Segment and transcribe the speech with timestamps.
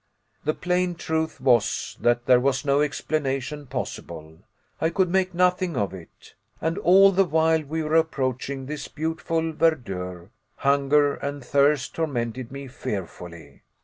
[0.45, 4.39] The plain truth was, that there was no explanation possible.
[4.79, 6.33] I could make nothing of it.
[6.59, 12.67] And all the while we were approaching this beautiful verdure, hunger and thirst tormented me
[12.67, 13.61] fearfully.